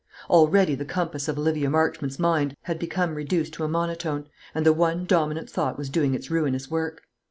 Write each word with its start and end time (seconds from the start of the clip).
Already 0.31 0.73
the 0.73 0.83
compass 0.83 1.27
of 1.27 1.37
Olivia 1.37 1.69
Marchmont's 1.69 2.17
mind 2.17 2.55
had 2.63 2.79
become 2.79 3.13
reduced 3.13 3.53
to 3.53 3.63
a 3.63 3.67
monotone, 3.67 4.27
and 4.55 4.65
the 4.65 4.73
one 4.73 5.05
dominant 5.05 5.47
thought 5.47 5.77
was 5.77 5.91
doing 5.91 6.15
its 6.15 6.31
ruinous 6.31 6.71
work. 6.71 7.03